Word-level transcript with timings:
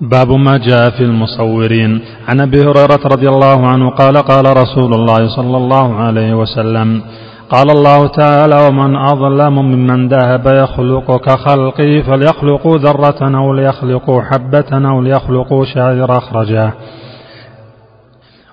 باب 0.00 0.30
ما 0.32 0.56
جاء 0.58 0.90
في 0.90 1.00
المصورين. 1.04 2.00
عن 2.28 2.40
أبي 2.40 2.60
هريرة 2.60 3.00
رضي 3.04 3.28
الله 3.28 3.66
عنه 3.66 3.90
قال 3.90 4.16
قال 4.16 4.56
رسول 4.56 4.94
الله 4.94 5.36
صلى 5.36 5.56
الله 5.56 5.94
عليه 5.94 6.34
وسلم 6.34 7.02
قال 7.50 7.70
الله 7.70 8.06
تعالى 8.06 8.66
ومن 8.68 8.96
أظلم 8.96 9.54
ممن 9.54 10.08
ذهب 10.08 10.46
يخلق 10.46 11.16
كخلقي 11.16 12.02
فليخلقوا 12.02 12.78
ذرة 12.78 13.36
أو 13.38 13.52
ليخلقوا 13.52 14.22
حبة 14.22 14.88
أو 14.90 15.00
ليخلقوا 15.00 15.64
شعير 15.64 16.18
اخرجاه 16.18 16.72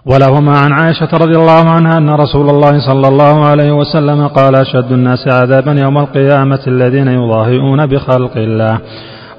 ولهما 0.05 0.57
عن 0.57 0.71
عائشة 0.71 1.09
رضي 1.13 1.35
الله 1.39 1.69
عنها 1.69 1.97
أن 1.97 2.09
رسول 2.09 2.49
الله 2.49 2.79
صلى 2.87 3.07
الله 3.07 3.45
عليه 3.45 3.71
وسلم 3.71 4.27
قال 4.27 4.55
أشد 4.55 4.91
الناس 4.91 5.27
عذابا 5.27 5.71
يوم 5.71 5.97
القيامة 5.97 6.59
الذين 6.67 7.07
يضاهئون 7.07 7.85
بخلق 7.85 8.37
الله. 8.37 8.79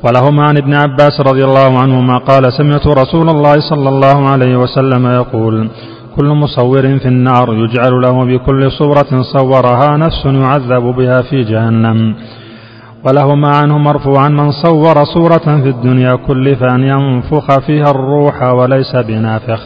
ولهما 0.05 0.43
عن 0.45 0.57
ابن 0.57 0.75
عباس 0.75 1.21
رضي 1.21 1.45
الله 1.45 1.79
عنهما 1.79 2.19
قال 2.19 2.53
سمعت 2.53 2.87
رسول 2.87 3.29
الله 3.29 3.55
صلى 3.71 3.89
الله 3.89 4.29
عليه 4.29 4.56
وسلم 4.56 5.06
يقول 5.06 5.69
كل 6.16 6.27
مصور 6.27 6.98
في 6.98 7.09
النار 7.09 7.55
يجعل 7.55 7.93
له 8.01 8.25
بكل 8.25 8.70
صورة 8.70 9.23
صورها 9.23 9.97
نفس 9.97 10.25
يعذب 10.25 10.83
بها 10.83 11.23
في 11.23 11.42
جهنم. 11.42 12.15
ولهما 13.06 13.48
عنه 13.48 13.79
مرفوعا 13.79 14.29
من 14.29 14.51
صور 14.51 15.05
صورة 15.05 15.62
في 15.62 15.69
الدنيا 15.69 16.15
كلف 16.17 16.62
أن 16.62 16.83
ينفخ 16.83 17.61
فيها 17.67 17.91
الروح 17.91 18.42
وليس 18.42 18.97
بنافخ. 18.97 19.61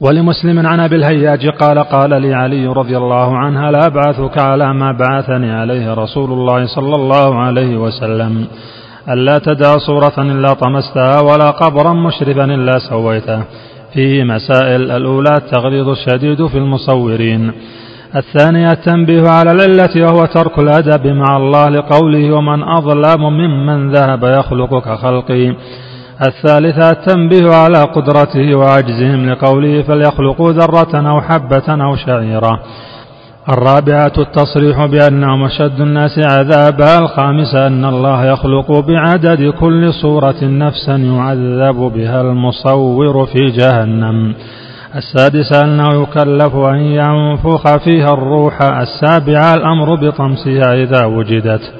ولمسلم 0.00 0.66
عن 0.66 0.80
أبي 0.80 0.96
الهياج 0.96 1.48
قال 1.48 1.78
قال 1.78 2.22
لي 2.22 2.34
علي 2.34 2.66
رضي 2.66 2.96
الله 2.96 3.36
عنه 3.36 3.70
لا 3.70 3.86
أبعثك 3.86 4.38
على 4.38 4.74
ما 4.74 4.92
بعثني 4.92 5.52
عليه 5.52 5.94
رسول 5.94 6.32
الله 6.32 6.66
صلى 6.66 6.94
الله 6.94 7.38
عليه 7.40 7.76
وسلم؟ 7.76 8.46
ألا 9.08 9.38
تدع 9.38 9.78
صورة 9.78 10.14
إلا 10.18 10.52
طمستها 10.52 11.20
ولا 11.20 11.50
قبرا 11.50 11.92
مشرفا 11.92 12.44
إلا 12.44 12.78
سويته 12.90 13.42
فيه 13.94 14.24
مسائل 14.24 14.90
الأولى 14.90 15.30
التغليظ 15.36 15.88
الشديد 15.88 16.46
في 16.46 16.58
المصورين. 16.58 17.52
الثانية 18.16 18.72
التنبيه 18.72 19.28
على 19.28 19.52
العلة 19.52 20.06
وهو 20.06 20.26
ترك 20.26 20.58
الأدب 20.58 21.06
مع 21.06 21.36
الله 21.36 21.68
لقوله 21.68 22.32
ومن 22.32 22.62
أظلم 22.62 23.22
ممن 23.22 23.90
ذهب 23.90 24.24
يخلق 24.24 24.78
كخلقي 24.78 25.54
الثالثة 26.26 26.90
التنبيه 26.90 27.54
على 27.54 27.82
قدرته 27.82 28.54
وعجزهم 28.54 29.30
لقوله 29.30 29.82
فليخلقوا 29.82 30.52
ذرة 30.52 31.10
أو 31.10 31.20
حبة 31.20 31.84
أو 31.84 31.96
شعيرة 31.96 32.60
الرابعة 33.48 34.12
التصريح 34.18 34.86
بأنهم 34.86 35.44
أشد 35.44 35.80
الناس 35.80 36.18
عذابا 36.18 36.98
الخامسة 36.98 37.66
أن 37.66 37.84
الله 37.84 38.24
يخلق 38.24 38.78
بعدد 38.80 39.52
كل 39.60 39.92
صورة 40.02 40.36
نفسا 40.42 40.96
يعذب 40.96 41.92
بها 41.94 42.20
المصور 42.20 43.26
في 43.26 43.50
جهنم. 43.50 44.34
السادسة 44.96 45.64
أنه 45.64 46.02
يكلف 46.02 46.54
أن 46.54 46.80
ينفخ 46.80 47.76
فيها 47.84 48.12
الروح 48.14 48.62
السابعة 48.62 49.54
الأمر 49.54 49.94
بطمسها 49.94 50.74
إذا 50.74 51.04
وجدت. 51.04 51.79